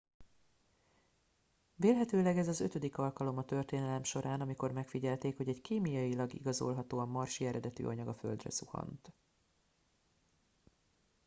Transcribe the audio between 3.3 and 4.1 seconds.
a történelem